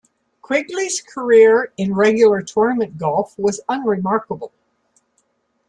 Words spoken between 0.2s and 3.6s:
Quigley's career in regular tournament golf